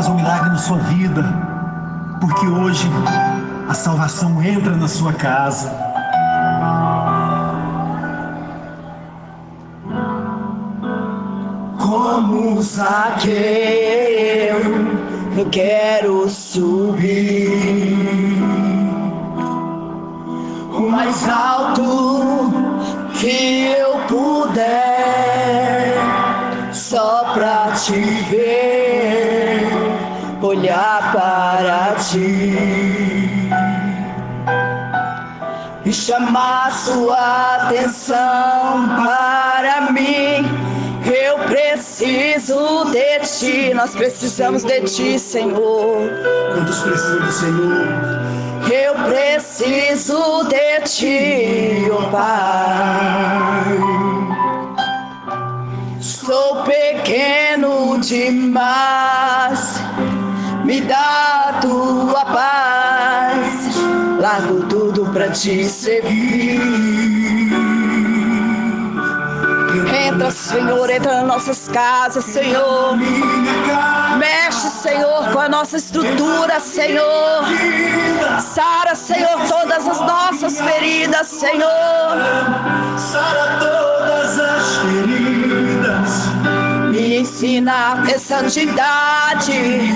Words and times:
faz 0.00 0.08
um 0.08 0.14
milagre 0.14 0.48
na 0.48 0.56
sua 0.56 0.78
vida, 0.78 1.22
porque 2.22 2.46
hoje 2.46 2.88
a 3.68 3.74
salvação 3.74 4.42
entra 4.42 4.74
na 4.74 4.88
sua 4.88 5.12
casa. 5.12 5.70
Como 11.78 12.62
Zaqueu, 12.62 13.28
eu 15.36 15.46
quero 15.50 16.26
subir 16.30 17.50
o 20.72 20.80
mais 20.80 21.28
alto 21.28 22.50
que 23.12 23.66
eu 23.66 23.98
puder, 24.08 25.94
só 26.72 27.34
pra 27.34 27.72
te 27.72 28.00
ver, 28.30 28.89
olhar 30.50 31.12
para 31.12 31.94
ti 31.96 33.48
e 35.84 35.92
chamar 35.92 36.72
sua 36.72 37.56
atenção 37.56 38.88
para 38.96 39.92
mim. 39.92 40.44
Eu 41.04 41.38
preciso 41.38 42.84
de 42.90 43.20
ti, 43.20 43.74
nós 43.74 43.94
precisamos 43.94 44.64
de 44.64 44.80
ti, 44.82 45.18
Senhor. 45.18 46.10
Quantos 46.52 46.80
precisam 46.80 47.20
do 47.20 47.32
Senhor? 47.32 47.86
Eu 48.70 48.94
preciso 49.08 50.44
de 50.44 50.80
ti, 50.80 51.88
oh 51.90 52.10
Pai. 52.10 53.60
Sou 56.00 56.62
pequeno 56.64 57.98
demais, 58.00 59.79
me 60.70 60.80
dá 60.82 61.58
tua 61.60 62.24
paz. 62.26 63.76
Largo 64.20 64.60
tudo 64.68 65.04
pra 65.12 65.28
te 65.30 65.64
servir. 65.64 66.60
Entra, 70.06 70.30
Senhor, 70.30 70.88
entra 70.88 71.16
nas 71.16 71.26
nossas 71.26 71.68
casas, 71.68 72.24
Senhor. 72.24 72.96
Mexe, 74.16 74.70
Senhor, 74.70 75.32
com 75.32 75.40
a 75.40 75.48
nossa 75.48 75.76
estrutura, 75.76 76.60
Senhor. 76.60 77.42
Sara, 78.40 78.94
Senhor, 78.94 79.40
todas 79.48 79.88
as 79.88 80.00
nossas 80.00 80.60
feridas, 80.60 81.26
Senhor. 81.26 82.12
Sara 82.96 83.58
todas 83.58 84.38
as 84.38 84.76
feridas. 84.76 86.30
Me 86.92 87.18
ensina 87.18 87.92
a 87.92 88.02
ter 88.02 88.20
santidade. 88.20 89.90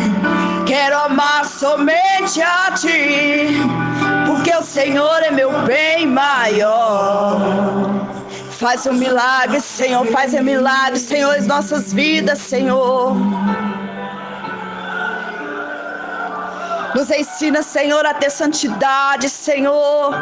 Quero 0.66 0.98
amar 0.98 1.44
somente 1.44 2.40
a 2.40 2.72
Ti, 2.72 3.60
porque 4.26 4.54
o 4.56 4.62
Senhor 4.62 5.22
é 5.22 5.30
meu 5.30 5.50
bem 5.62 6.06
maior. 6.06 7.38
Faz 8.58 8.86
um 8.86 8.94
milagre, 8.94 9.60
Senhor, 9.60 10.06
faz 10.06 10.32
um 10.32 10.42
milagre, 10.42 10.98
Senhor, 10.98 11.36
em 11.36 11.42
nossas 11.42 11.92
vidas, 11.92 12.38
Senhor. 12.38 13.14
Nos 16.94 17.10
ensina, 17.10 17.62
Senhor, 17.62 18.06
a 18.06 18.14
ter 18.14 18.30
santidade, 18.30 19.28
Senhor. 19.28 20.14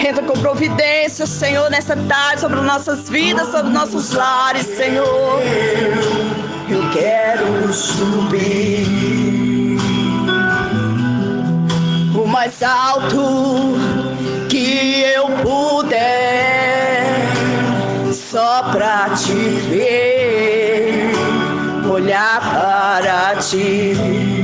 Entra 0.00 0.22
com 0.22 0.34
providência, 0.34 1.26
Senhor, 1.26 1.68
nessa 1.70 1.96
tarde 1.96 2.40
sobre 2.40 2.60
nossas 2.60 3.08
vidas, 3.08 3.50
sobre 3.50 3.72
nossos 3.72 4.12
lares, 4.12 4.64
Senhor. 4.64 5.42
Eu 6.68 6.88
quero 6.92 7.72
subir 7.72 9.76
o 12.14 12.26
mais 12.26 12.62
alto 12.62 13.74
que 14.48 15.02
eu 15.02 15.26
puder, 15.42 15.98
só 18.12 18.70
pra 18.70 19.10
te 19.10 19.34
ver, 19.34 21.10
olhar 21.90 22.40
para 22.40 23.34
ti 23.36 24.37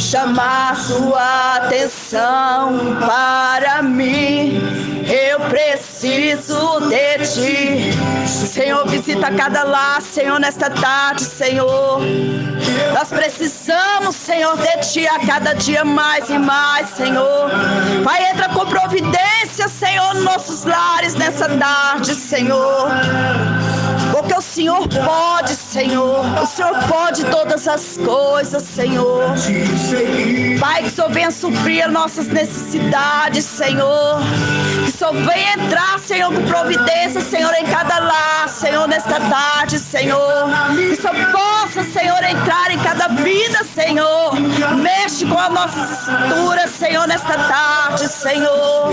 chamar 0.00 0.76
sua 0.76 1.56
atenção 1.56 2.96
para 2.98 3.82
mim. 3.82 4.58
Eu 5.06 5.40
preciso 5.40 6.80
de 6.88 7.18
ti. 7.18 8.26
Senhor, 8.26 8.86
visita 8.88 9.30
cada 9.32 9.62
lar, 9.64 10.00
Senhor, 10.00 10.40
nesta 10.40 10.70
tarde, 10.70 11.22
Senhor. 11.22 12.00
Nós 12.94 13.08
precisamos, 13.08 14.16
Senhor, 14.16 14.56
de 14.56 14.76
Ti 14.78 15.06
a 15.06 15.18
cada 15.26 15.52
dia 15.54 15.84
mais 15.84 16.28
e 16.30 16.38
mais, 16.38 16.88
Senhor. 16.90 17.50
Pai, 18.04 18.30
entra 18.30 18.48
com 18.48 18.66
providência, 18.66 19.68
Senhor, 19.68 20.14
nos 20.14 20.24
nossos 20.24 20.64
lares 20.64 21.14
nessa 21.14 21.48
tarde, 21.48 22.14
Senhor. 22.14 22.88
Porque 24.12 24.34
o 24.34 24.40
Senhor 24.40 24.88
pode. 24.88 25.29
O 26.42 26.46
Senhor 26.46 26.74
pode 26.88 27.24
todas 27.26 27.68
as 27.68 27.98
coisas, 27.98 28.62
Senhor. 28.62 29.34
Pai, 30.58 30.82
que 30.82 30.88
o 30.88 30.92
Senhor 30.92 31.10
venha 31.10 31.30
suprir 31.30 31.84
as 31.84 31.92
nossas 31.92 32.26
necessidades, 32.28 33.44
Senhor. 33.44 34.20
Que 34.84 34.88
o 34.88 34.92
Senhor 34.92 35.14
venha 35.14 35.52
entrar, 35.54 35.98
Senhor, 35.98 36.32
com 36.32 36.42
providência, 36.46 37.20
Senhor, 37.20 37.52
em 37.54 37.66
cada 37.66 37.98
lar, 37.98 38.48
Senhor, 38.48 38.88
nesta 38.88 39.20
tarde, 39.20 39.78
Senhor. 39.78 40.48
Que 40.74 40.92
o 40.92 40.96
Senhor 41.00 41.32
possa, 41.32 41.84
Senhor, 41.84 42.22
entrar 42.24 42.70
em 42.70 42.78
cada 42.78 43.08
vida, 43.08 43.64
Senhor. 43.74 44.34
Mexe 44.76 45.26
com 45.26 45.38
a 45.38 45.50
nossa 45.50 45.80
estrutura, 45.80 46.66
Senhor, 46.68 47.06
nesta 47.06 47.34
tarde, 47.34 48.08
Senhor. 48.08 48.92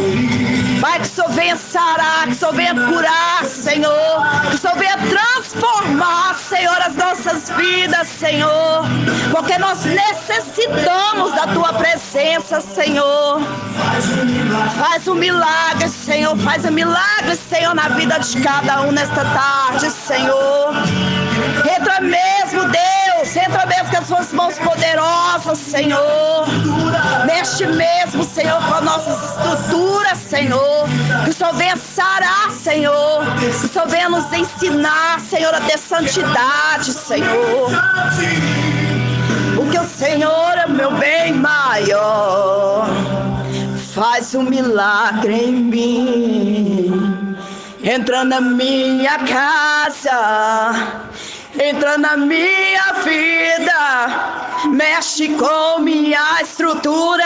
Pai, 0.81 0.99
que 0.99 1.07
o 1.07 1.09
Senhor 1.09 1.31
venha 1.31 1.55
sarar, 1.55 2.25
que 2.25 2.33
o 2.33 2.35
Senhor 2.35 2.53
venha 2.53 2.75
curar, 2.75 3.45
Senhor. 3.45 4.21
Que 4.49 4.55
o 4.55 4.57
Senhor 4.59 4.77
venha 4.77 4.97
transformar, 4.97 6.35
Senhor, 6.35 6.66
nossas 7.27 7.49
vidas, 7.49 8.07
Senhor. 8.07 8.85
Porque 9.31 9.57
nós 9.57 9.83
necessitamos 9.83 11.33
da 11.35 11.47
tua 11.47 11.73
presença, 11.73 12.61
Senhor. 12.61 13.41
Faz 14.79 15.07
um 15.07 15.15
milagre, 15.15 15.89
Senhor. 15.89 16.37
Faz 16.37 16.63
um 16.65 16.71
milagre, 16.71 17.35
Senhor, 17.35 17.75
na 17.75 17.89
vida 17.89 18.17
de 18.19 18.41
cada 18.41 18.81
um 18.81 18.91
nesta 18.91 19.25
tarde, 19.25 19.89
Senhor. 19.91 20.73
Entra 21.77 21.99
mesmo, 22.01 22.61
Deus. 22.61 23.35
Entra 23.35 23.65
mesmo 23.65 23.89
com 23.89 23.97
as 23.97 24.07
suas 24.07 24.33
mãos 24.33 24.57
poderosas, 24.59 25.57
Senhor. 25.57 26.45
Mexe 27.25 27.65
mesmo, 27.67 28.23
Senhor, 28.23 28.61
com 28.63 28.73
a 28.73 28.81
nossa 28.81 29.09
estrutura, 29.11 30.15
Senhor. 30.15 30.76
Que 31.27 31.31
o 31.31 31.33
Senhor 31.33 31.53
venha 31.55 31.75
sarar, 31.75 32.49
Senhor. 32.51 33.25
Que 33.37 33.47
o 33.47 33.53
Senhor 33.53 33.87
venha 33.89 34.07
nos 34.07 34.31
ensinar, 34.31 35.19
Senhor, 35.19 35.53
a 35.53 35.59
ter 35.59 35.77
santidade, 35.77 36.93
Senhor. 36.93 37.69
Porque 39.53 39.77
o 39.77 39.85
Senhor 39.85 40.57
é 40.57 40.67
meu 40.67 40.89
bem 40.91 41.33
maior. 41.33 42.87
Faz 43.93 44.33
um 44.35 44.43
milagre 44.43 45.33
em 45.33 45.51
mim. 45.51 47.37
Entra 47.83 48.23
na 48.23 48.39
minha 48.39 49.19
casa 49.19 51.07
entra 51.59 51.97
na 51.97 52.15
minha 52.15 52.93
vida, 53.03 54.65
mexe 54.65 55.29
com 55.29 55.79
minha 55.79 56.41
estrutura, 56.41 57.25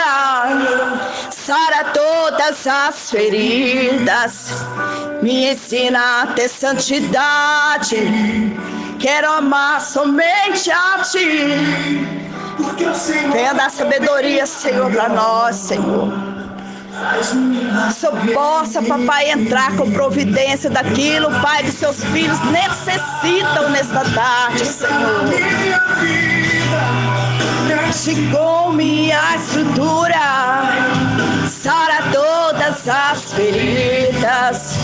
sara 1.46 1.84
todas 1.92 2.66
as 2.66 3.10
feridas, 3.10 4.64
me 5.22 5.52
ensina 5.52 6.22
a 6.22 6.26
ter 6.28 6.48
santidade. 6.48 7.96
Quero 9.00 9.32
amar 9.32 9.80
somente 9.80 10.70
a 10.70 11.02
ti. 11.02 12.06
Venha 13.32 13.54
dar 13.54 13.70
sabedoria, 13.70 14.46
Senhor, 14.46 14.90
para 14.92 15.08
nós, 15.08 15.56
Senhor. 15.56 16.12
Que 17.98 18.06
eu 18.06 18.34
possa, 18.34 18.80
papai, 18.82 19.30
entrar 19.30 19.74
com 19.76 19.90
providência 19.90 20.70
daquilo, 20.70 21.28
Pai, 21.40 21.64
que 21.64 21.72
seus 21.72 22.04
filhos 22.04 22.38
necessitam 22.50 23.70
nesta 23.70 24.04
tarde, 24.14 24.64
Senhor. 24.64 25.24
Com 28.32 28.72
minha 28.72 29.36
estrutura, 29.36 30.91
sara 31.48 32.10
todas 32.12 32.88
as 32.88 33.32
feridas. 33.32 34.76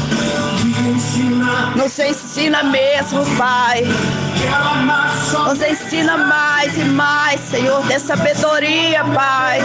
Nos 1.77 1.99
ensina 1.99 2.63
mesmo, 2.63 3.25
Pai. 3.37 3.85
Nos 5.47 5.63
ensina 5.63 6.17
mais 6.17 6.77
e 6.77 6.85
mais, 6.85 7.41
Senhor, 7.41 7.83
de 7.87 7.99
sabedoria, 7.99 9.05
Pai 9.15 9.61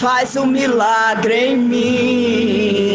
faz 0.00 0.34
um 0.34 0.46
milagre 0.46 1.48
em 1.48 1.56
mim. 1.58 2.89